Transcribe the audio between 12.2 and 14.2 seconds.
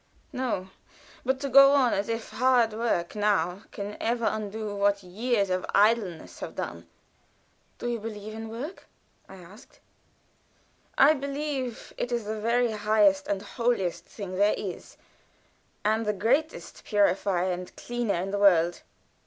the very highest and holiest